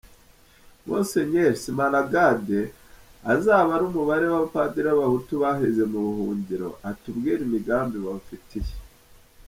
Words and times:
Myr 0.87 1.51
Smaragde 1.63 2.61
azabare 3.33 3.83
umubare 3.89 4.25
w’abapadiri 4.27 4.85
b’ababahutu 4.87 5.33
baheze 5.43 5.81
buhungiro, 5.91 6.69
atubwire 6.89 7.41
imigambi 7.47 7.97
babafitiye. 8.05 8.73